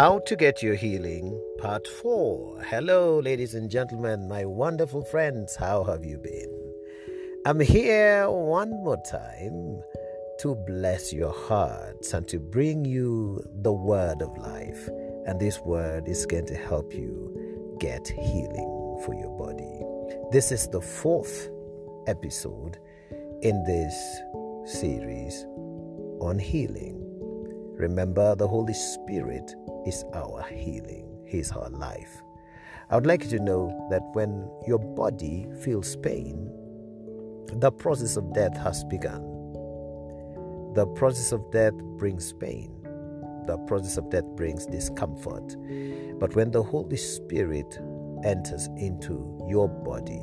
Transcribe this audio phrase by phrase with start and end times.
[0.00, 2.62] How to Get Your Healing, Part 4.
[2.62, 5.54] Hello, ladies and gentlemen, my wonderful friends.
[5.54, 6.72] How have you been?
[7.44, 9.82] I'm here one more time
[10.38, 14.88] to bless your hearts and to bring you the word of life.
[15.26, 19.84] And this word is going to help you get healing for your body.
[20.32, 21.50] This is the fourth
[22.06, 22.78] episode
[23.42, 23.94] in this
[24.80, 25.44] series
[26.22, 26.96] on healing.
[27.76, 29.54] Remember, the Holy Spirit
[29.90, 32.22] is our healing, He is our life.
[32.90, 36.48] I would like you to know that when your body feels pain,
[37.54, 39.22] the process of death has begun.
[40.74, 42.70] The process of death brings pain.
[43.46, 45.56] The process of death brings discomfort.
[46.20, 47.78] But when the Holy Spirit
[48.24, 50.22] enters into your body,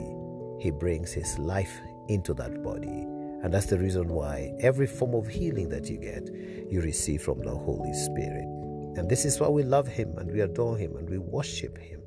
[0.64, 3.06] He brings His life into that body.
[3.44, 6.30] And that's the reason why every form of healing that you get,
[6.72, 8.57] you receive from the Holy Spirit.
[8.98, 12.02] And this is why we love Him and we adore Him and we worship Him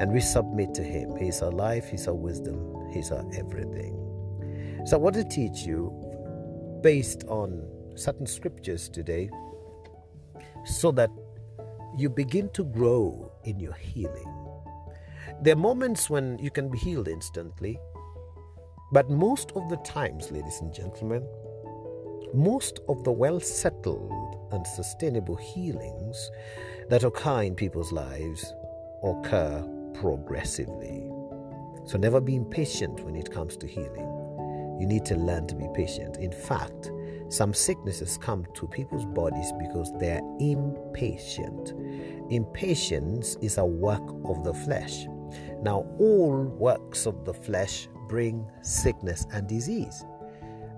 [0.00, 1.16] and we submit to Him.
[1.16, 3.96] He's our life, He's our wisdom, He's our everything.
[4.86, 5.92] So I want to teach you
[6.82, 7.62] based on
[7.94, 9.30] certain scriptures today
[10.64, 11.10] so that
[11.96, 14.36] you begin to grow in your healing.
[15.42, 17.78] There are moments when you can be healed instantly,
[18.92, 21.26] but most of the times, ladies and gentlemen,
[22.34, 26.30] most of the well settled and sustainable healings
[26.88, 28.54] that occur in people's lives
[29.02, 31.10] occur progressively.
[31.86, 34.76] So never be impatient when it comes to healing.
[34.80, 36.16] You need to learn to be patient.
[36.18, 36.90] In fact,
[37.28, 41.74] some sicknesses come to people's bodies because they're impatient.
[42.30, 45.06] Impatience is a work of the flesh.
[45.62, 50.04] Now, all works of the flesh bring sickness and disease.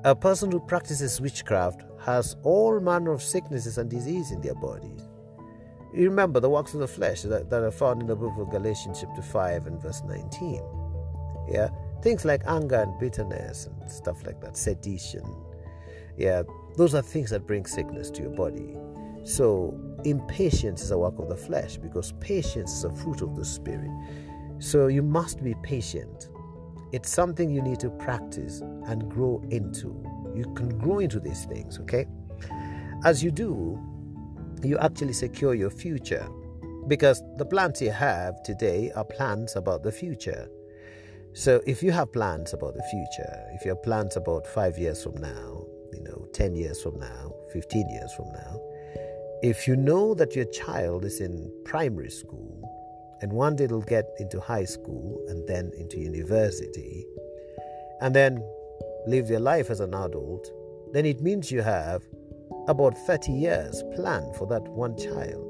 [0.04, 5.08] A person who practices witchcraft has all manner of sicknesses and disease in their bodies.
[5.94, 8.50] You remember the works of the flesh that, that are found in the book of
[8.50, 10.60] Galatians chapter 5 and verse 19.
[11.48, 11.68] Yeah,
[12.02, 15.22] things like anger and bitterness and stuff like that, sedition.
[16.16, 16.42] Yeah,
[16.76, 18.74] those are things that bring sickness to your body.
[19.22, 23.44] So, impatience is a work of the flesh because patience is a fruit of the
[23.44, 23.90] spirit.
[24.58, 26.28] So, you must be patient
[26.92, 30.04] it's something you need to practice and grow into.
[30.34, 32.06] You can grow into these things, okay?
[33.04, 33.80] As you do,
[34.62, 36.28] you actually secure your future
[36.88, 40.48] because the plans you have today are plans about the future.
[41.32, 45.02] So if you have plans about the future, if you have plans about five years
[45.02, 48.60] from now, you know, 10 years from now, 15 years from now,
[49.42, 52.61] if you know that your child is in primary school
[53.22, 57.06] and one it'll get into high school and then into university
[58.00, 58.44] and then
[59.06, 60.50] live their life as an adult,
[60.92, 62.02] then it means you have
[62.68, 65.48] about 30 years planned for that one child.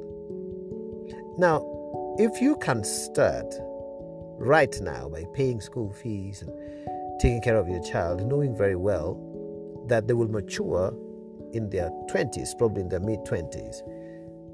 [1.38, 1.66] Now,
[2.18, 3.46] if you can start
[4.38, 6.50] right now by paying school fees and
[7.20, 9.18] taking care of your child, knowing very well
[9.88, 10.94] that they will mature
[11.52, 13.80] in their 20s, probably in their mid 20s,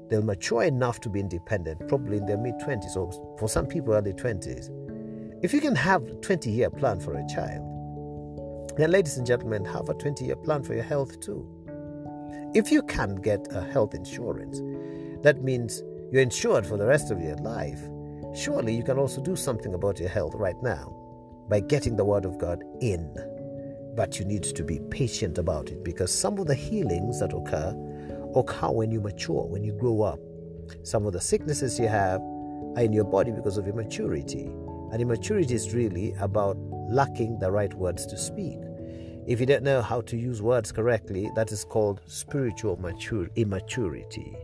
[0.09, 3.93] they'll mature enough to be independent, probably in their mid 20s, or for some people,
[3.93, 4.69] early 20s.
[5.43, 7.65] If you can have a 20 year plan for a child,
[8.77, 11.47] then, ladies and gentlemen, have a 20 year plan for your health too.
[12.53, 14.61] If you can get a health insurance,
[15.21, 17.81] that means you're insured for the rest of your life.
[18.33, 20.95] Surely you can also do something about your health right now
[21.49, 23.13] by getting the Word of God in.
[23.95, 27.73] But you need to be patient about it because some of the healings that occur
[28.35, 30.19] occur when you mature, when you grow up.
[30.83, 34.45] Some of the sicknesses you have are in your body because of immaturity.
[34.91, 36.57] And immaturity is really about
[36.89, 38.57] lacking the right words to speak.
[39.27, 44.35] If you don't know how to use words correctly, that is called spiritual mature, immaturity.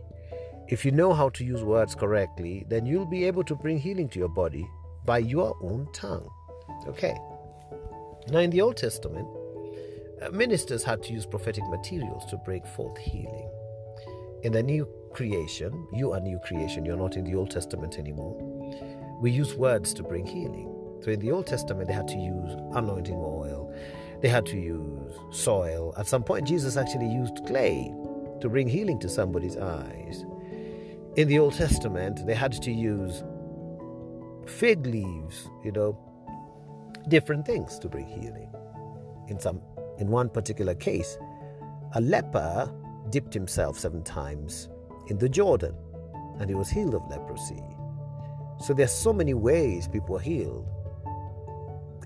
[0.68, 4.08] If you know how to use words correctly, then you'll be able to bring healing
[4.10, 4.68] to your body
[5.04, 6.28] by your own tongue.
[6.86, 7.16] Okay.
[8.28, 9.28] Now, in the Old Testament,
[10.22, 13.48] uh, ministers had to use prophetic materials to bring forth healing.
[14.46, 18.36] In the new creation, you are new creation, you're not in the Old Testament anymore.
[19.20, 20.72] We use words to bring healing.
[21.02, 23.74] So in the Old Testament, they had to use anointing oil,
[24.22, 25.92] they had to use soil.
[25.98, 27.92] At some point, Jesus actually used clay
[28.40, 30.24] to bring healing to somebody's eyes.
[31.16, 33.24] In the Old Testament, they had to use
[34.46, 35.98] fig leaves, you know,
[37.08, 38.54] different things to bring healing.
[39.26, 39.60] In some
[39.98, 41.18] in one particular case,
[41.94, 42.72] a leper
[43.10, 44.68] dipped himself seven times
[45.08, 45.74] in the Jordan
[46.38, 47.62] and he was healed of leprosy.
[48.60, 50.66] So there are so many ways people are healed.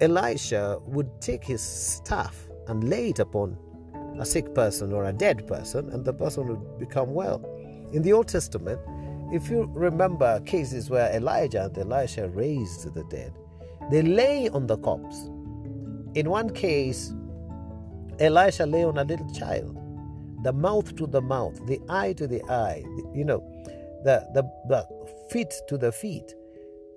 [0.00, 3.56] Elisha would take his staff and lay it upon
[4.18, 7.42] a sick person or a dead person, and the person would become well.
[7.92, 8.80] In the Old Testament,
[9.32, 13.32] if you remember cases where Elijah and Elisha raised the dead,
[13.90, 15.30] they lay on the corpse.
[16.14, 17.12] In one case,
[18.18, 19.76] Elisha lay on a little child,
[20.42, 22.82] the mouth to the mouth, the eye to the eye,
[23.14, 23.40] you know,
[24.04, 24.86] the, the, the
[25.30, 26.34] feet to the feet.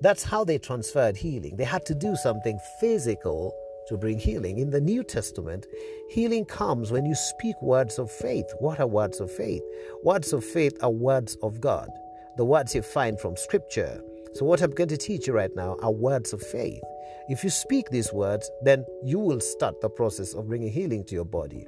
[0.02, 1.56] That's how they transferred healing.
[1.56, 3.54] They had to do something physical
[3.88, 4.60] to bring healing.
[4.60, 5.66] In the New Testament,
[6.10, 8.46] healing comes when you speak words of faith.
[8.60, 9.64] What are words of faith?
[10.04, 11.90] Words of faith are words of God,
[12.38, 14.02] the words you find from Scripture.
[14.34, 16.82] So, what I'm going to teach you right now are words of faith.
[17.30, 21.16] If you speak these words, then you will start the process of bringing healing to
[21.16, 21.68] your body.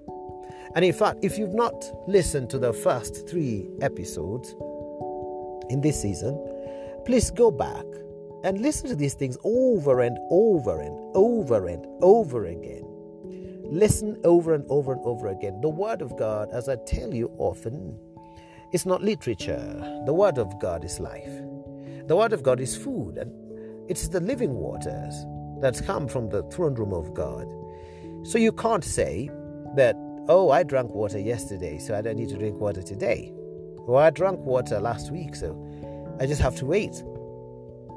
[0.73, 4.55] And in fact, if you've not listened to the first three episodes
[5.69, 6.35] in this season,
[7.05, 7.85] please go back
[8.43, 12.83] and listen to these things over and over and over and over again.
[13.63, 15.59] Listen over and over and over again.
[15.61, 17.97] The Word of God, as I tell you often,
[18.71, 20.01] is not literature.
[20.05, 21.31] The Word of God is life.
[22.07, 23.31] The Word of God is food, and
[23.89, 25.15] it's the living waters
[25.61, 27.47] that's come from the throne room of God.
[28.27, 29.31] So you can't say
[29.75, 29.95] that,
[30.27, 33.31] oh, I drank water yesterday, so I don't need to drink water today.
[33.77, 35.55] Or I drank water last week, so
[36.19, 37.03] I just have to wait.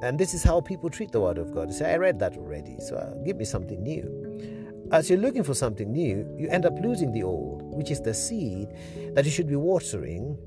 [0.02, 1.70] And this is how people treat the Word of God.
[1.70, 4.88] They say, I read that already, so uh, give me something new.
[4.92, 8.14] As you're looking for something new, you end up losing the old, which is the
[8.14, 8.68] seed
[9.14, 10.38] that you should be watering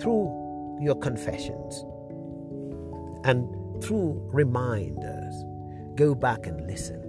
[0.00, 1.84] through your confessions
[3.24, 3.48] and
[3.82, 5.34] through reminders.
[5.96, 7.00] Go back and listen.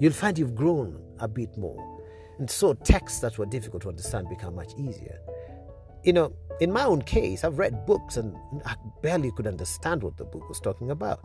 [0.00, 1.87] You'll find you've grown a bit more.
[2.38, 5.18] And so texts that were difficult to understand become much easier.
[6.04, 10.16] You know, in my own case, I've read books and I barely could understand what
[10.16, 11.20] the book was talking about.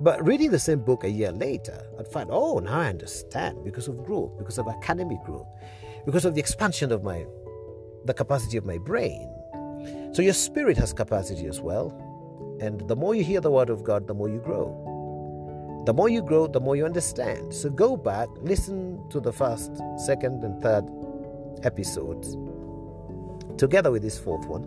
[0.00, 3.86] But reading the same book a year later, I'd find, oh, now I understand because
[3.86, 5.46] of growth, because of academic growth,
[6.06, 7.26] because of the expansion of my,
[8.06, 9.30] the capacity of my brain.
[10.12, 11.92] So your spirit has capacity as well.
[12.60, 14.89] And the more you hear the word of God, the more you grow.
[15.86, 17.54] The more you grow, the more you understand.
[17.54, 20.84] So go back, listen to the first, second, and third
[21.62, 22.36] episodes
[23.56, 24.64] together with this fourth one.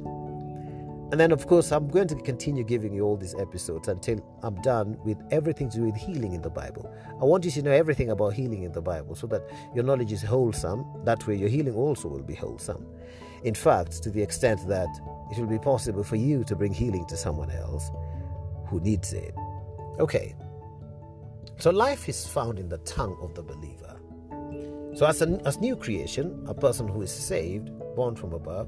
[1.12, 4.60] And then, of course, I'm going to continue giving you all these episodes until I'm
[4.62, 6.92] done with everything to do with healing in the Bible.
[7.22, 9.44] I want you to know everything about healing in the Bible so that
[9.76, 10.86] your knowledge is wholesome.
[11.04, 12.88] That way, your healing also will be wholesome.
[13.44, 14.90] In fact, to the extent that
[15.30, 17.92] it will be possible for you to bring healing to someone else
[18.66, 19.36] who needs it.
[20.00, 20.34] Okay.
[21.64, 23.98] So, life is found in the tongue of the believer.
[24.96, 28.68] So, as, a, as new creation, a person who is saved, born from above,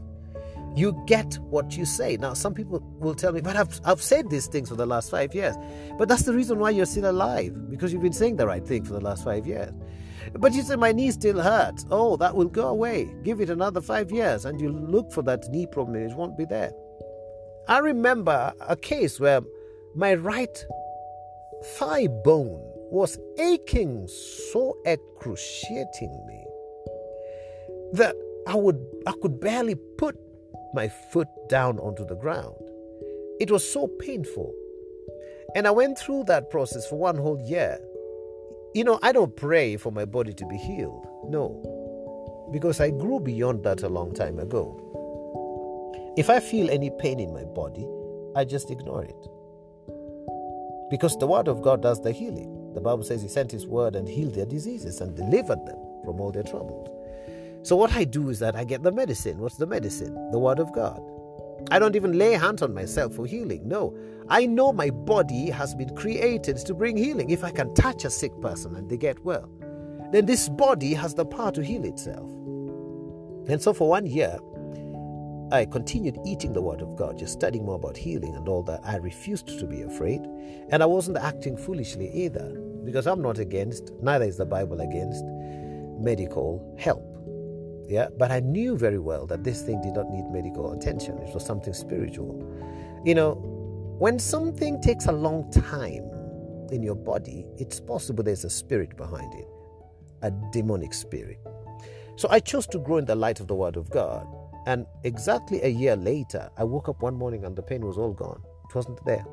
[0.78, 2.16] you get what you say.
[2.16, 5.12] Now, some people will tell me, but I've, I've said these things for the last
[5.12, 5.58] five years.
[5.98, 8.86] But that's the reason why you're still alive, because you've been saying the right thing
[8.86, 9.74] for the last five years.
[10.32, 11.86] But you say, my knee still hurts.
[11.92, 13.14] Oh, that will go away.
[13.24, 16.38] Give it another five years, and you look for that knee problem, and it won't
[16.38, 16.72] be there.
[17.68, 19.42] I remember a case where
[19.96, 20.66] my right
[21.78, 26.44] thigh bone was aching so excruciatingly
[27.94, 28.16] that
[28.48, 30.18] I would I could barely put
[30.74, 32.56] my foot down onto the ground.
[33.40, 34.54] It was so painful.
[35.56, 37.80] And I went through that process for one whole year.
[38.74, 41.08] You know, I don't pray for my body to be healed.
[41.30, 42.50] No.
[42.52, 44.82] Because I grew beyond that a long time ago.
[46.18, 47.88] If I feel any pain in my body,
[48.36, 49.28] I just ignore it.
[50.90, 52.55] Because the Word of God does the healing.
[52.76, 56.20] The Bible says He sent His Word and healed their diseases and delivered them from
[56.20, 56.90] all their troubles.
[57.64, 59.40] So, what I do is that I get the medicine.
[59.40, 60.14] What's the medicine?
[60.32, 61.02] The Word of God.
[61.72, 63.68] I don't even lay hands on myself for healing.
[63.68, 63.98] No,
[64.30, 67.32] I know my body has been created to bring healing.
[67.32, 69.50] If I can touch a sick person and they get well,
[70.12, 72.30] then this body has the power to heal itself.
[73.50, 74.38] And so, for one year,
[75.52, 78.82] I continued eating the Word of God, just studying more about healing and all that.
[78.84, 80.22] I refused to be afraid.
[80.70, 85.24] And I wasn't acting foolishly either, because I'm not against, neither is the Bible against,
[86.00, 87.04] medical help.
[87.88, 91.18] Yeah, but I knew very well that this thing did not need medical attention.
[91.20, 92.42] It was something spiritual.
[93.06, 93.34] You know,
[94.00, 96.04] when something takes a long time
[96.72, 99.48] in your body, it's possible there's a spirit behind it,
[100.24, 101.40] a demonic spirit.
[102.18, 104.26] So I chose to grow in the light of the Word of God.
[104.68, 108.14] And exactly a year later, I woke up one morning and the pain was all
[108.14, 108.42] gone.
[108.68, 109.26] It wasn't there.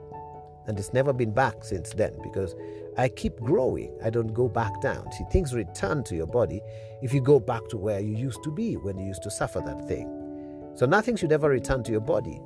[0.67, 2.55] And it's never been back since then because
[2.97, 3.97] I keep growing.
[4.05, 5.11] I don't go back down.
[5.13, 6.61] See, things return to your body
[7.03, 9.61] if you go back to where you used to be when you used to suffer
[9.61, 10.09] that thing.
[10.75, 12.41] So nothing should ever return to your body.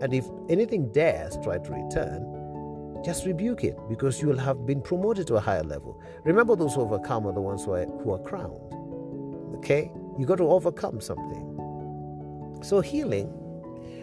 [0.00, 4.80] And if anything dares try to return, just rebuke it because you will have been
[4.80, 6.00] promoted to a higher level.
[6.24, 9.56] Remember, those who overcome are the ones who are, who are crowned.
[9.56, 9.90] Okay?
[10.18, 11.48] You got to overcome something.
[12.62, 13.28] So, healing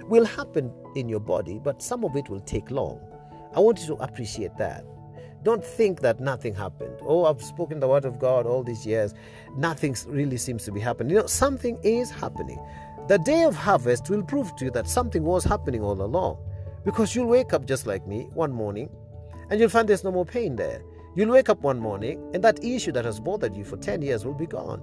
[0.08, 3.00] will happen in your body, but some of it will take long.
[3.56, 4.86] I want you to appreciate that.
[5.44, 6.98] Don't think that nothing happened.
[7.02, 9.14] Oh, I've spoken the word of God all these years.
[9.56, 11.12] Nothing really seems to be happening.
[11.12, 12.60] You know, something is happening.
[13.08, 16.38] The day of harvest will prove to you that something was happening all along.
[16.84, 18.90] Because you'll wake up just like me one morning
[19.50, 20.82] and you'll find there's no more pain there.
[21.16, 24.26] You'll wake up one morning and that issue that has bothered you for 10 years
[24.26, 24.82] will be gone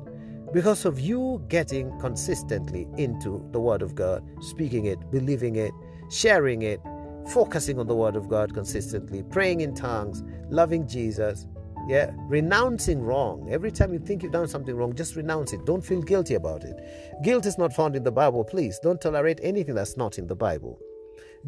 [0.53, 5.73] because of you getting consistently into the Word of God, speaking it, believing it,
[6.11, 6.81] sharing it,
[7.29, 11.47] focusing on the Word of God consistently, praying in tongues, loving Jesus,
[11.89, 13.49] yeah, renouncing wrong.
[13.51, 15.65] Every time you think you've done something wrong, just renounce it.
[15.65, 16.77] Don't feel guilty about it.
[17.23, 18.79] Guilt is not found in the Bible, please.
[18.83, 20.79] Don't tolerate anything that's not in the Bible.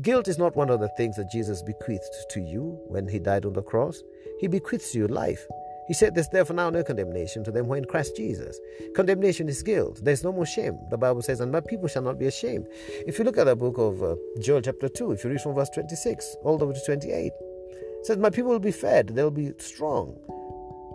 [0.00, 3.44] Guilt is not one of the things that Jesus bequeathed to you when he died
[3.44, 4.00] on the cross.
[4.38, 5.44] He bequeaths you life.
[5.88, 8.60] He said, There's therefore now no condemnation to them who are in Christ Jesus.
[8.94, 10.00] Condemnation is guilt.
[10.02, 10.78] There's no more shame.
[10.90, 12.66] The Bible says, And my people shall not be ashamed.
[13.06, 15.54] If you look at the book of uh, Joel, chapter 2, if you read from
[15.54, 19.30] verse 26 all the way to 28, it says, My people will be fed, they'll
[19.30, 20.16] be strong.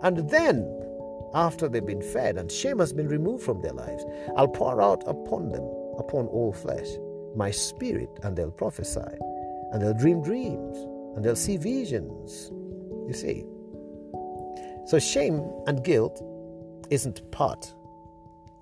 [0.02, 0.64] And then,
[1.34, 4.04] after they've been fed and shame has been removed from their lives,
[4.36, 5.64] I'll pour out upon them,
[5.98, 6.86] upon all flesh,
[7.34, 9.00] my spirit, and they'll prophesy,
[9.72, 10.76] and they'll dream dreams,
[11.16, 12.50] and they'll see visions.
[13.08, 13.44] You see,
[14.86, 16.22] so, shame and guilt
[16.90, 17.74] isn't part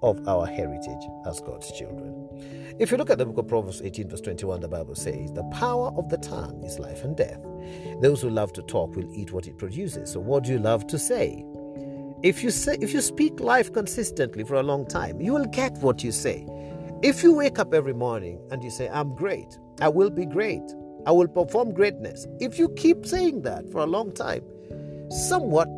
[0.02, 2.28] of our heritage as God's children.
[2.78, 5.44] If you look at the book of Proverbs 18, verse 21, the Bible says, The
[5.44, 7.40] power of the tongue is life and death.
[8.00, 10.12] Those who love to talk will eat what it produces.
[10.12, 11.44] So, what do you love to say?
[12.22, 15.72] If you say if you speak life consistently for a long time, you will get
[15.78, 16.46] what you say.
[17.02, 20.62] If you wake up every morning and you say, I'm great, I will be great,
[21.04, 22.28] I will perform greatness.
[22.38, 24.44] If you keep saying that for a long time,
[25.10, 25.68] somewhat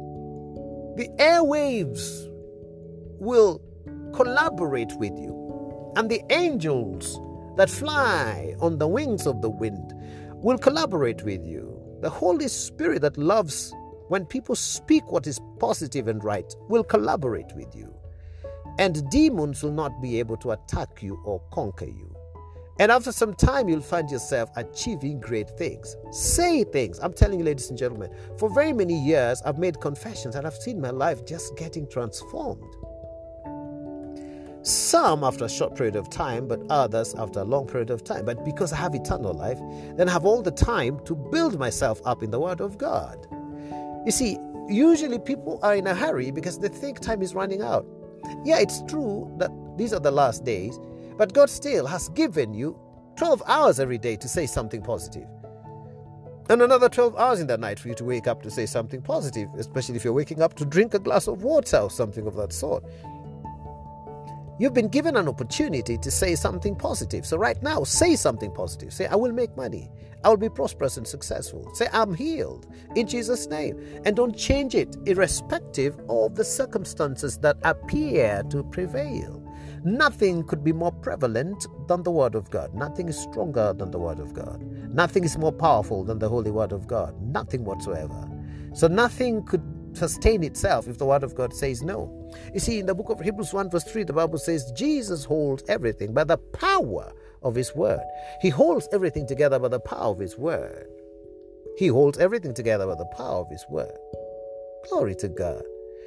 [0.97, 2.29] the airwaves
[3.19, 3.61] will
[4.15, 7.21] collaborate with you, and the angels
[7.57, 9.93] that fly on the wings of the wind
[10.37, 11.77] will collaborate with you.
[12.01, 13.73] The Holy Spirit that loves
[14.09, 17.95] when people speak what is positive and right will collaborate with you.
[18.79, 22.14] And demons will not be able to attack you or conquer you.
[22.81, 25.97] And after some time, you'll find yourself achieving great things.
[26.11, 26.99] Say things.
[26.99, 30.57] I'm telling you, ladies and gentlemen, for very many years, I've made confessions and I've
[30.57, 32.65] seen my life just getting transformed.
[34.63, 38.25] Some after a short period of time, but others after a long period of time.
[38.25, 39.59] But because I have eternal life,
[39.97, 43.27] then I have all the time to build myself up in the Word of God.
[44.05, 44.39] You see,
[44.69, 47.87] usually people are in a hurry because they think time is running out.
[48.45, 50.81] Yeah, it's true that these are the last days,
[51.17, 52.79] but God still has given you
[53.17, 55.29] 12 hours every day to say something positive.
[56.51, 59.01] And another 12 hours in the night for you to wake up to say something
[59.01, 62.37] positive, especially if you're waking up to drink a glass of water or something of
[62.37, 62.85] that sort.
[64.59, 67.27] You've been given an opportunity to say something positive.
[67.27, 68.93] So, right now, say something positive.
[68.93, 69.91] Say, I will make money.
[70.23, 71.75] I will be prosperous and successful.
[71.75, 73.81] Say, I'm healed in Jesus' name.
[74.05, 79.44] And don't change it, irrespective of the circumstances that appear to prevail.
[79.85, 82.75] Nothing could be more prevalent than the Word of God.
[82.75, 84.63] Nothing is stronger than the Word of God.
[84.95, 87.15] Nothing is more powerful than the Holy Word of God.
[87.21, 88.29] Nothing whatsoever.
[88.73, 89.63] So nothing could
[89.93, 92.11] sustain itself if the Word of God says no.
[92.55, 95.63] You see, in the book of Hebrews 1, verse 3, the Bible says Jesus holds
[95.69, 97.13] everything by the power
[97.43, 98.05] of His Word.
[98.41, 100.89] He holds everything together by the power of His Word.
[101.77, 103.99] He holds everything together by the power of His Word.
[104.89, 105.63] Glory to God.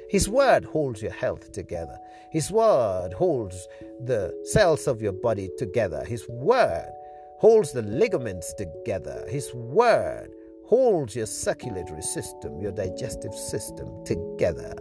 [0.08, 1.98] His word holds your health together.
[2.30, 3.68] His word holds
[4.04, 6.04] the cells of your body together.
[6.04, 6.90] His word
[7.38, 9.24] holds the ligaments together.
[9.28, 10.30] His word
[10.66, 14.74] holds your circulatory system, your digestive system together.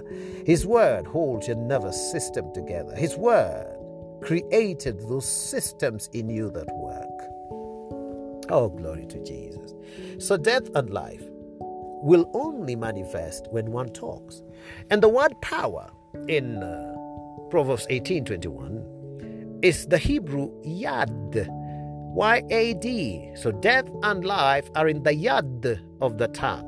[0.46, 2.96] His word holds your nervous system together.
[2.96, 3.74] His word
[4.22, 7.07] created those systems in you that work.
[8.50, 9.74] Oh, glory to Jesus.
[10.19, 11.24] So, death and life
[12.08, 14.42] will only manifest when one talks.
[14.90, 15.92] And the word power
[16.30, 16.96] in uh,
[17.50, 21.48] Proverbs 18:21 is the Hebrew yad.
[22.16, 23.30] Y A D.
[23.36, 26.66] So death and life are in the yad of the tongue.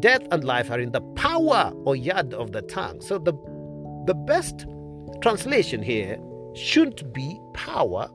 [0.00, 3.00] Death and life are in the power or yad of the tongue.
[3.00, 3.34] So the
[4.06, 4.66] the best
[5.22, 6.18] translation here
[6.54, 8.10] shouldn't be power,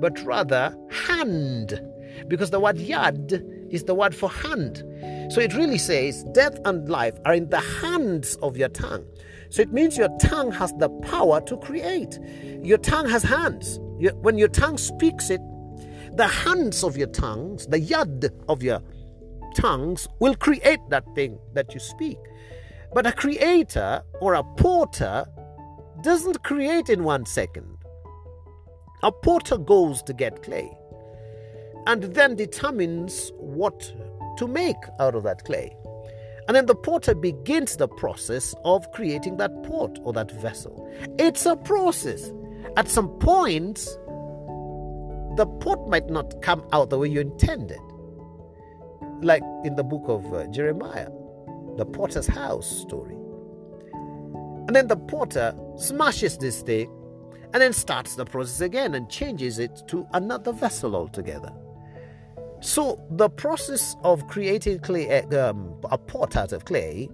[0.00, 0.76] but rather
[1.08, 1.80] hand.
[2.28, 4.84] Because the word yad is the word for hand.
[5.30, 9.04] So it really says death and life are in the hands of your tongue.
[9.50, 12.18] So it means your tongue has the power to create.
[12.62, 13.78] Your tongue has hands.
[14.22, 15.40] When your tongue speaks it,
[16.16, 18.82] the hands of your tongues, the yad of your
[19.54, 22.18] tongues, will create that thing that you speak.
[22.92, 25.24] But a creator or a porter
[26.02, 27.78] doesn't create in one second.
[29.04, 30.76] A porter goes to get clay.
[31.86, 33.92] and then determines what
[34.38, 35.76] to make out of that clay.
[36.48, 40.90] And then the potter begins the process of creating that pot or that vessel.
[41.18, 42.32] It's a process.
[42.76, 43.76] At some point,
[45.36, 47.78] the pot might not come out the way you intended.
[49.22, 51.10] Like in the book of uh, Jeremiah,
[51.76, 53.14] the potter's house story.
[54.66, 56.90] And then the potter smashes this thing
[57.52, 61.52] and then starts the process again and changes it to another vessel altogether.
[62.60, 67.08] So the process of creating clay, eh, um, a pot out of clay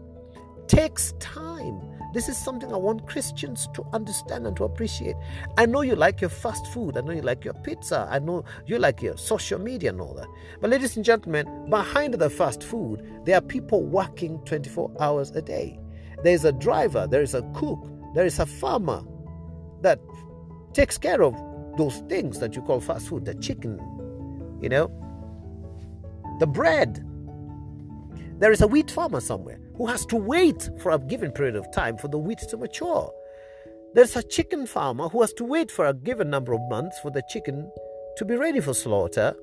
[0.66, 1.80] takes time.
[2.12, 5.14] This is something I want Christians to understand and to appreciate.
[5.56, 6.96] I know you like your fast food.
[6.96, 8.08] I know you like your pizza.
[8.10, 10.26] I know you like your social media and all that.
[10.60, 15.42] But, ladies and gentlemen, behind the fast food, there are people working 24 hours a
[15.42, 15.78] day.
[16.24, 19.04] There is a driver, there is a cook, there is a farmer
[19.82, 20.00] that
[20.72, 21.34] takes care of
[21.76, 23.78] those things that you call fast food, the chicken,
[24.62, 24.90] you know,
[26.38, 27.04] the bread.
[28.38, 31.70] There is a wheat farmer somewhere who has to wait for a given period of
[31.72, 33.10] time for the wheat to mature.
[33.94, 37.10] There's a chicken farmer who has to wait for a given number of months for
[37.10, 37.70] the chicken
[38.18, 39.34] to be ready for slaughter.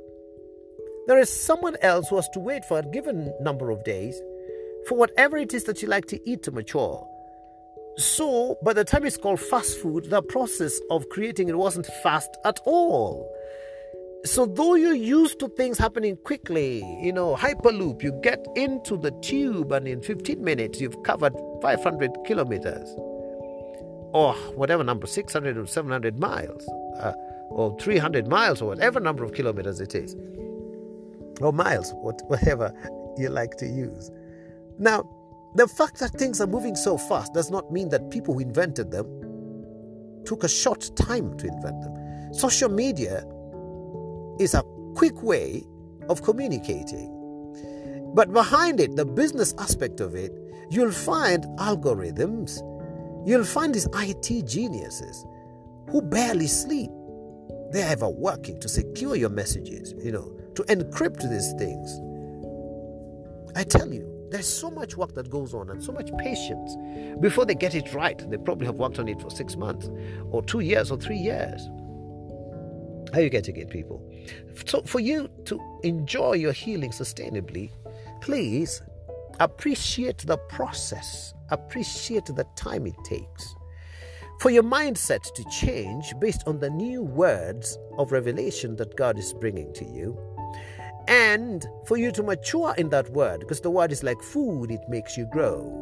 [1.08, 4.22] There is someone else who has to wait for a given number of days
[4.88, 7.08] for whatever it is that you like to eat to mature.
[7.98, 12.30] So, by the time it's called fast food, the process of creating it wasn't fast
[12.46, 13.33] at all.
[14.26, 19.12] So, though you're used to things happening quickly, you know, Hyperloop, you get into the
[19.22, 22.88] tube and in 15 minutes you've covered 500 kilometers
[24.14, 26.66] or whatever number, 600 or 700 miles,
[27.00, 27.12] uh,
[27.50, 30.16] or 300 miles, or whatever number of kilometers it is,
[31.42, 32.72] or miles, whatever
[33.18, 34.10] you like to use.
[34.80, 35.04] Now,
[35.56, 38.92] the fact that things are moving so fast does not mean that people who invented
[38.92, 39.06] them
[40.26, 42.34] took a short time to invent them.
[42.34, 43.26] Social media
[44.40, 44.64] is a
[44.96, 45.64] quick way
[46.10, 47.10] of communicating.
[48.14, 50.32] But behind it, the business aspect of it,
[50.70, 52.58] you'll find algorithms,
[53.28, 55.26] you'll find these IT geniuses
[55.90, 56.92] who barely sleep.
[57.72, 62.00] They're ever working to secure your messages, you know, to encrypt these things.
[63.56, 66.76] I tell you, there's so much work that goes on and so much patience
[67.20, 68.18] before they get it right.
[68.30, 69.90] They probably have worked on it for six months
[70.32, 71.70] or two years or three years.
[73.14, 74.04] How are you getting it, people?
[74.66, 77.70] So, for you to enjoy your healing sustainably,
[78.22, 78.82] please
[79.40, 83.56] appreciate the process, appreciate the time it takes.
[84.40, 89.32] For your mindset to change based on the new words of revelation that God is
[89.32, 90.18] bringing to you,
[91.08, 94.90] and for you to mature in that word, because the word is like food, it
[94.90, 95.80] makes you grow.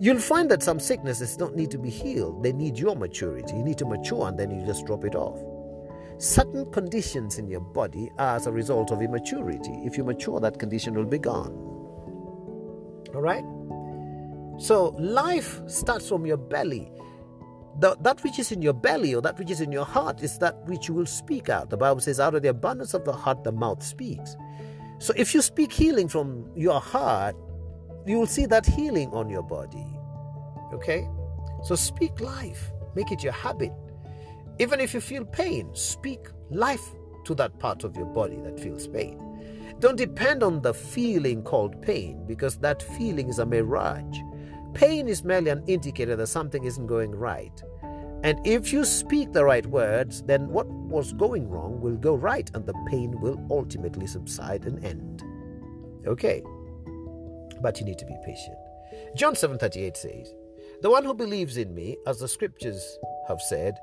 [0.00, 3.54] You'll find that some sicknesses don't need to be healed, they need your maturity.
[3.54, 5.38] You need to mature and then you just drop it off.
[6.18, 9.72] Certain conditions in your body are as a result of immaturity.
[9.84, 11.52] If you mature, that condition will be gone.
[13.14, 13.44] All right?
[14.58, 16.92] So, life starts from your belly
[17.78, 20.38] the, that which is in your belly or that which is in your heart is
[20.38, 21.70] that which you will speak out.
[21.70, 24.36] The Bible says, out of the abundance of the heart, the mouth speaks.
[24.98, 27.34] So if you speak healing from your heart,
[28.06, 29.86] you will see that healing on your body.
[30.74, 31.08] Okay?
[31.64, 33.72] So speak life, make it your habit.
[34.58, 38.86] Even if you feel pain, speak life to that part of your body that feels
[38.86, 39.18] pain.
[39.78, 44.18] Don't depend on the feeling called pain because that feeling is a mirage.
[44.74, 47.62] Pain is merely an indicator that something isn't going right.
[48.22, 52.48] And if you speak the right words, then what was going wrong will go right
[52.54, 55.22] and the pain will ultimately subside and end.
[56.06, 56.42] Okay.
[57.60, 58.56] But you need to be patient.
[59.16, 60.32] John 7:38 says,
[60.80, 63.74] "The one who believes in me, as the scriptures have said,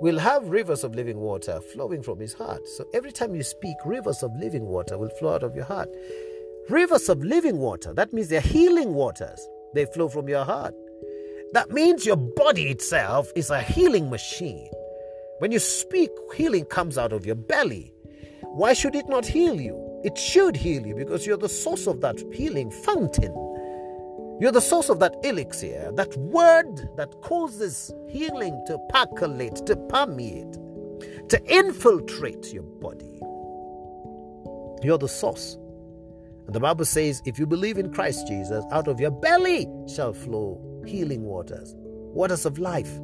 [0.00, 3.76] will have rivers of living water flowing from his heart." So every time you speak,
[3.84, 5.88] rivers of living water will flow out of your heart.
[6.68, 9.40] Rivers of living water, that means they're healing waters.
[9.74, 10.74] They flow from your heart.
[11.52, 14.70] That means your body itself is a healing machine.
[15.38, 17.92] When you speak, healing comes out of your belly.
[18.42, 20.00] Why should it not heal you?
[20.04, 23.32] It should heal you because you're the source of that healing fountain.
[24.40, 30.52] You're the source of that elixir, that word that causes healing to percolate, to permeate,
[31.28, 33.20] to infiltrate your body.
[34.82, 35.58] You're the source.
[36.46, 40.14] And the Bible says, if you believe in Christ Jesus, out of your belly shall
[40.14, 42.98] flow healing waters, waters of life,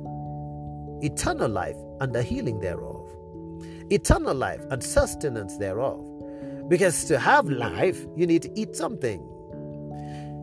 [1.02, 3.06] eternal life and the healing thereof,
[3.90, 6.02] eternal life and sustenance thereof.
[6.68, 9.20] Because to have life, you need to eat something.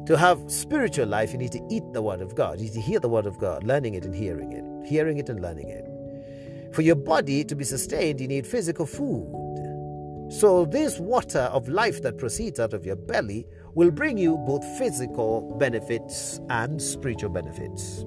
[0.08, 2.60] To have spiritual life, you need to eat the Word of God.
[2.60, 5.30] You need to hear the Word of God, learning it and hearing it, hearing it
[5.30, 6.74] and learning it.
[6.74, 10.30] For your body to be sustained, you need physical food.
[10.30, 14.66] So, this water of life that proceeds out of your belly will bring you both
[14.78, 18.04] physical benefits and spiritual benefits.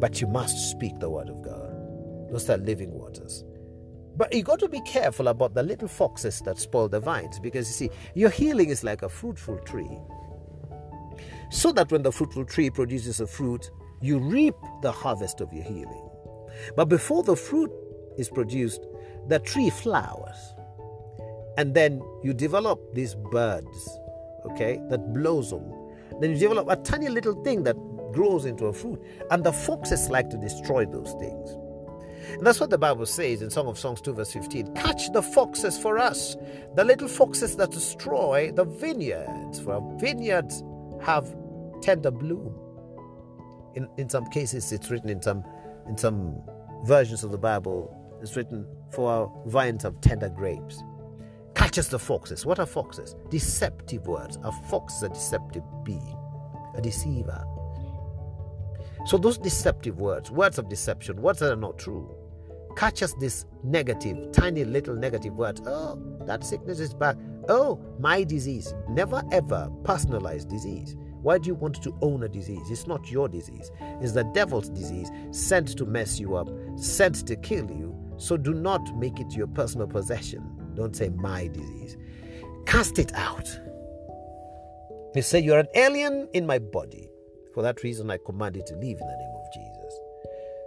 [0.00, 2.30] But you must speak the word of God.
[2.30, 3.44] Those are living waters.
[4.16, 7.68] But you got to be careful about the little foxes that spoil the vines because
[7.68, 9.98] you see, your healing is like a fruitful tree.
[11.50, 15.64] So that when the fruitful tree produces a fruit, you reap the harvest of your
[15.64, 16.08] healing.
[16.76, 17.70] But before the fruit
[18.16, 18.80] is produced,
[19.28, 20.36] the tree flowers.
[21.58, 23.98] And then you develop these birds,
[24.50, 25.72] okay, that blossom.
[26.20, 27.76] Then you develop a tiny little thing that
[28.12, 29.00] grows into a fruit.
[29.30, 31.56] And the foxes like to destroy those things.
[32.32, 34.74] And that's what the Bible says in Song of Songs 2, verse 15.
[34.74, 36.36] Catch the foxes for us,
[36.74, 39.60] the little foxes that destroy the vineyards.
[39.60, 40.62] For our vineyards
[41.06, 41.34] have
[41.80, 42.54] tender bloom.
[43.74, 45.44] In, in some cases, it's written in some
[45.88, 46.42] in some
[46.84, 50.82] versions of the Bible, it's written, For our vines have tender grapes.
[51.54, 52.44] Catches the foxes.
[52.44, 53.14] What are foxes?
[53.30, 54.36] Deceptive words.
[54.42, 56.16] A fox is a deceptive being,
[56.74, 57.44] a deceiver.
[59.06, 62.12] So those deceptive words, words of deception, words that are not true,
[62.76, 65.60] catches this negative, tiny little negative word.
[65.66, 67.16] Oh, that sickness is back.
[67.48, 68.74] Oh, my disease.
[68.88, 70.96] Never ever personalize disease.
[71.22, 72.70] Why do you want to own a disease?
[72.70, 77.36] It's not your disease, it's the devil's disease sent to mess you up, sent to
[77.36, 77.96] kill you.
[78.16, 80.44] So do not make it your personal possession.
[80.74, 81.96] Don't say my disease.
[82.66, 83.48] Cast it out.
[85.14, 87.08] You say, You're an alien in my body.
[87.54, 90.00] For that reason, I command you to leave in the name of Jesus.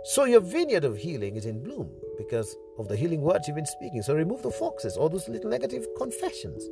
[0.05, 3.65] So your vineyard of healing is in bloom because of the healing words you've been
[3.65, 4.01] speaking.
[4.01, 6.67] So remove the foxes, all those little negative confessions,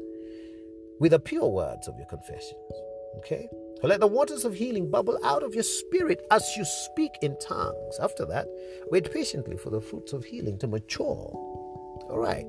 [1.00, 2.74] with the pure words of your confessions.
[3.18, 3.48] Okay?
[3.84, 8.00] Let the waters of healing bubble out of your spirit as you speak in tongues.
[8.02, 8.48] After that,
[8.90, 11.06] wait patiently for the fruits of healing to mature.
[12.10, 12.48] All right.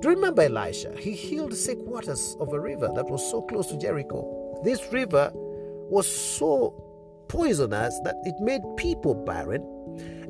[0.00, 0.94] Do you remember Elisha?
[0.96, 4.60] He healed sick waters of a river that was so close to Jericho.
[4.62, 6.84] This river was so
[7.26, 9.62] poisonous that it made people barren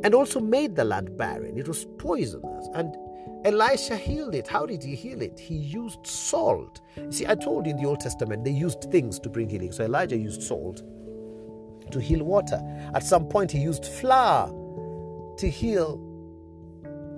[0.04, 1.58] and also made the land barren.
[1.58, 2.68] It was poisonous.
[2.74, 2.96] And
[3.44, 4.48] Elisha healed it.
[4.48, 5.38] How did he heal it?
[5.38, 6.80] He used salt.
[7.10, 9.72] see, I told you in the Old Testament they used things to bring healing.
[9.72, 10.82] So Elijah used salt
[11.90, 12.60] to heal water.
[12.94, 14.48] At some point, he used flour
[15.38, 16.04] to heal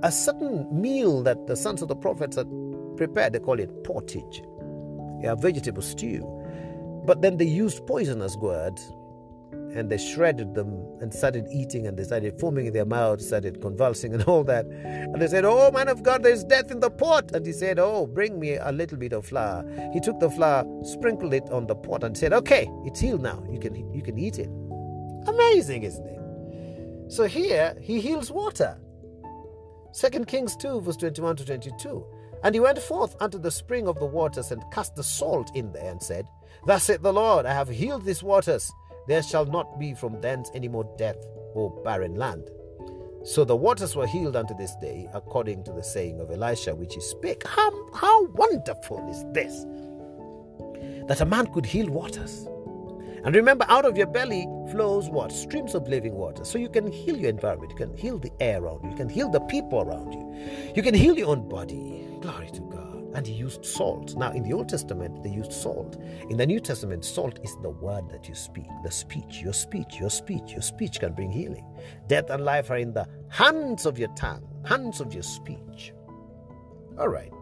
[0.02, 2.48] a certain meal that the sons of the prophets had
[2.96, 3.32] prepared.
[3.32, 4.42] They call it pottage,
[5.20, 6.24] yeah, vegetable stew.
[7.06, 8.92] But then they used poisonous gourds
[9.74, 13.60] and they shredded them and started eating and they started foaming in their mouths, started
[13.60, 14.66] convulsing and all that.
[14.66, 17.30] And they said, Oh, man of God, there's death in the pot.
[17.32, 19.64] And he said, Oh, bring me a little bit of flour.
[19.92, 23.44] He took the flour, sprinkled it on the pot, and said, Okay, it's healed now.
[23.50, 24.50] You can, you can eat it.
[25.26, 27.12] Amazing, isn't it?
[27.12, 28.78] So here, he heals water.
[29.98, 32.06] 2 Kings 2, verse 21 to 22.
[32.42, 35.72] And he went forth unto the spring of the waters and cast the salt in
[35.72, 36.26] there and said,
[36.66, 38.70] Thus saith the Lord, I have healed these waters
[39.10, 41.16] there shall not be from thence any more death
[41.54, 42.48] or barren land.
[43.24, 46.94] So the waters were healed unto this day, according to the saying of Elisha, which
[46.94, 47.44] he spake.
[47.44, 49.64] How, how wonderful is this!
[51.08, 52.46] That a man could heal waters.
[53.24, 55.32] And remember, out of your belly flows what?
[55.32, 56.44] Streams of living water.
[56.44, 59.08] So you can heal your environment, you can heal the air around you, you can
[59.08, 62.06] heal the people around you, you can heal your own body.
[62.20, 64.16] Glory to God and he used salt.
[64.16, 66.00] Now, in the Old Testament, they used salt.
[66.28, 69.98] In the New Testament, salt is the word that you speak, the speech, your speech,
[69.98, 70.52] your speech.
[70.52, 71.66] Your speech can bring healing.
[72.06, 75.92] Death and life are in the hands of your tongue, hands of your speech.
[76.98, 77.32] All right.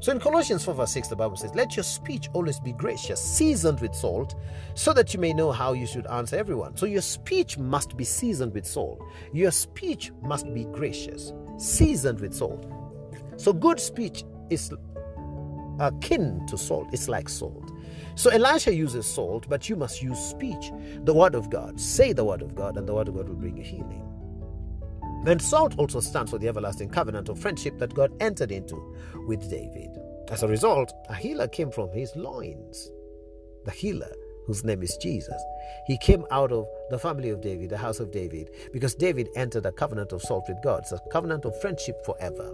[0.00, 3.22] So in Colossians 4, verse 6, the Bible says, Let your speech always be gracious,
[3.22, 4.34] seasoned with salt,
[4.74, 6.76] so that you may know how you should answer everyone.
[6.76, 9.00] So your speech must be seasoned with salt.
[9.32, 12.66] Your speech must be gracious, seasoned with salt.
[13.36, 14.76] So good speech is uh,
[15.80, 16.88] akin to salt.
[16.92, 17.72] It's like salt.
[18.14, 20.70] So Elisha uses salt, but you must use speech,
[21.04, 21.80] the word of God.
[21.80, 24.02] Say the word of God, and the word of God will bring you healing.
[25.24, 28.76] Then salt also stands for the everlasting covenant of friendship that God entered into
[29.26, 29.90] with David.
[30.30, 32.90] As a result, a healer came from his loins.
[33.64, 34.12] The healer,
[34.46, 35.40] whose name is Jesus,
[35.86, 39.64] he came out of the family of David, the house of David, because David entered
[39.64, 40.80] a covenant of salt with God.
[40.80, 42.52] It's a covenant of friendship forever.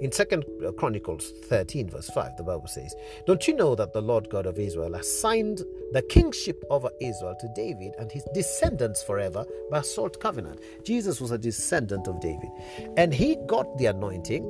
[0.00, 0.44] In Second
[0.76, 2.94] Chronicles 13, verse 5, the Bible says,
[3.26, 5.62] Don't you know that the Lord God of Israel assigned
[5.92, 10.60] the kingship over Israel to David and his descendants forever by salt covenant?
[10.84, 12.50] Jesus was a descendant of David,
[12.96, 14.44] and he got the anointing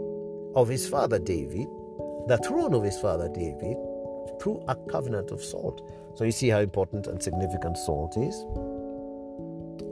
[0.55, 1.67] of his father David,
[2.29, 3.77] the throne of his father David,
[4.41, 5.83] through a covenant of salt.
[6.17, 8.35] So you see how important and significant salt is.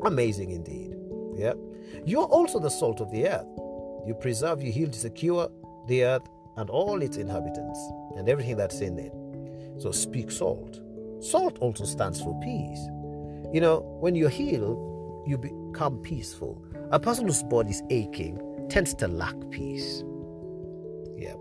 [0.05, 0.97] Amazing indeed.
[1.35, 1.55] Yeah.
[2.05, 3.47] You're also the salt of the earth.
[4.07, 5.51] You preserve, you heal, to secure
[5.87, 7.79] the earth and all its inhabitants
[8.17, 9.13] and everything that's in it.
[9.81, 10.81] So speak salt.
[11.21, 12.81] Salt also stands for peace.
[13.53, 16.63] You know, when you're healed, you become peaceful.
[16.91, 20.05] A person whose body is aching tends to lack peace.
[21.17, 21.35] Yeah.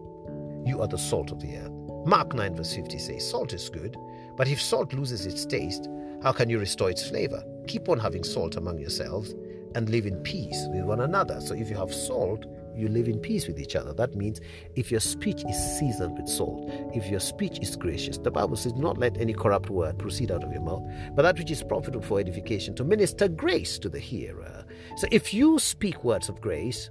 [0.65, 1.71] You are the salt of the earth.
[2.05, 3.97] Mark 9, verse 50 says, Salt is good,
[4.35, 5.87] but if salt loses its taste,
[6.21, 7.43] how can you restore its flavor?
[7.67, 9.33] Keep on having salt among yourselves
[9.75, 11.41] and live in peace with one another.
[11.41, 13.93] So if you have salt, you live in peace with each other.
[13.93, 14.41] That means
[14.75, 18.73] if your speech is seasoned with salt, if your speech is gracious, the Bible says,
[18.73, 20.83] not let any corrupt word proceed out of your mouth,
[21.15, 24.65] but that which is profitable for edification to minister grace to the hearer.
[24.97, 26.89] So if you speak words of grace,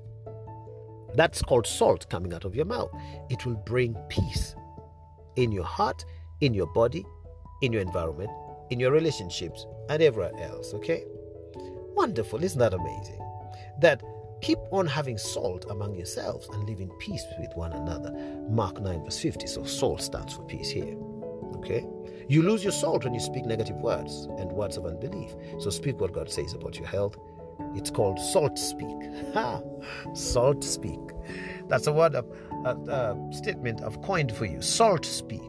[1.14, 2.90] that's called salt coming out of your mouth.
[3.28, 4.54] It will bring peace
[5.36, 6.04] in your heart,
[6.40, 7.04] in your body,
[7.60, 8.30] in your environment,
[8.70, 10.72] in your relationships, and everywhere else.
[10.74, 11.04] Okay?
[11.94, 12.42] Wonderful.
[12.42, 13.20] Isn't that amazing?
[13.80, 14.02] That
[14.40, 18.12] keep on having salt among yourselves and live in peace with one another.
[18.48, 19.46] Mark 9, verse 50.
[19.46, 20.96] So, salt stands for peace here.
[21.56, 21.86] Okay?
[22.28, 25.34] You lose your salt when you speak negative words and words of unbelief.
[25.60, 27.16] So, speak what God says about your health.
[27.74, 28.88] It's called salt speak.
[29.34, 29.60] Ha!
[30.14, 31.00] Salt speak.
[31.68, 32.24] That's a word, a,
[32.64, 34.60] a uh, uh, statement I've coined for you.
[34.60, 35.40] Salt speak.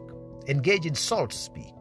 [0.48, 1.73] Engage in salt speak.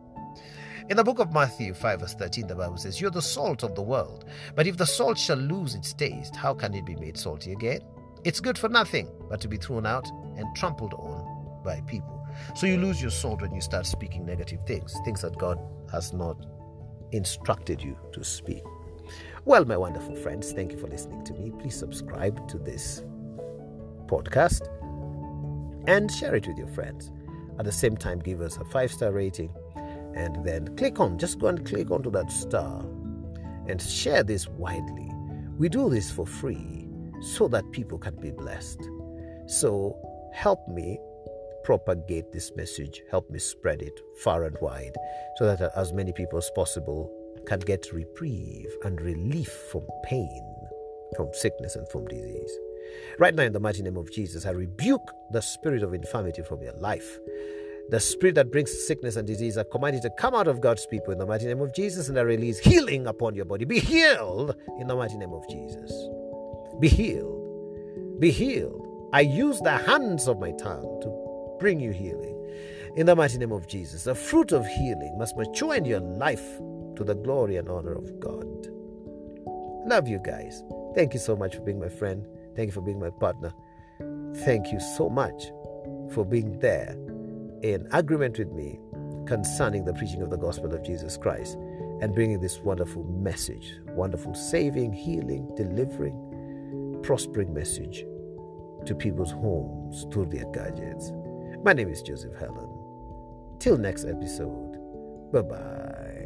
[0.89, 3.73] In the book of Matthew 5, verse 13, the Bible says, You're the salt of
[3.73, 4.25] the world.
[4.53, 7.79] But if the salt shall lose its taste, how can it be made salty again?
[8.25, 12.27] It's good for nothing but to be thrown out and trampled on by people.
[12.55, 15.57] So you lose your salt when you start speaking negative things, things that God
[15.91, 16.45] has not
[17.13, 18.63] instructed you to speak.
[19.45, 21.51] Well, my wonderful friends, thank you for listening to me.
[21.59, 23.03] Please subscribe to this
[24.07, 24.67] podcast
[25.87, 27.11] and share it with your friends.
[27.57, 29.53] At the same time, give us a five star rating
[30.15, 32.81] and then click on, just go and click onto that star
[33.67, 35.09] and share this widely.
[35.57, 36.87] We do this for free
[37.21, 38.81] so that people can be blessed.
[39.45, 39.97] So
[40.33, 40.99] help me
[41.63, 44.95] propagate this message, help me spread it far and wide
[45.37, 47.11] so that as many people as possible
[47.45, 50.67] can get reprieve and relief from pain,
[51.15, 52.51] from sickness, and from disease.
[53.19, 56.61] Right now, in the mighty name of Jesus, I rebuke the spirit of infirmity from
[56.61, 57.17] your life.
[57.89, 60.85] The spirit that brings sickness and disease, I command you to come out of God's
[60.85, 63.65] people in the mighty name of Jesus, and I release healing upon your body.
[63.65, 65.91] Be healed in the mighty name of Jesus.
[66.79, 68.19] Be healed.
[68.19, 69.09] Be healed.
[69.13, 72.39] I use the hands of my tongue to bring you healing.
[72.95, 76.57] In the mighty name of Jesus, the fruit of healing must mature in your life
[76.95, 78.67] to the glory and honor of God.
[79.85, 80.63] Love you guys.
[80.95, 82.25] Thank you so much for being my friend.
[82.55, 83.51] Thank you for being my partner.
[84.45, 85.51] Thank you so much
[86.13, 86.95] for being there
[87.63, 88.77] in agreement with me
[89.25, 91.55] concerning the preaching of the gospel of Jesus Christ
[92.01, 98.05] and bringing this wonderful message, wonderful saving, healing, delivering, prospering message
[98.85, 101.11] to people's homes through their gadgets.
[101.63, 102.69] My name is Joseph Helen.
[103.59, 106.22] Till next episode, bye bye.